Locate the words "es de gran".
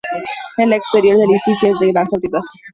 1.71-2.07